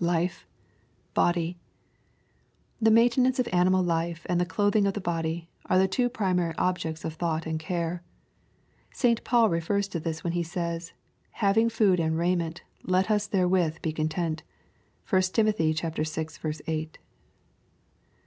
[0.00, 1.56] [Li/e...body.']
[2.78, 6.54] The maintenance of animal life and the clothing of the body, are the two primary
[6.58, 8.02] objects of thought and care.
[8.92, 9.24] St.
[9.24, 10.92] Paul refers to this when he says,"
[11.46, 14.42] Having food and raiment, let us be therewith content."
[15.08, 15.46] (1 Tim.
[15.50, 15.74] vi.
[15.80, 16.88] 8.) "^.S.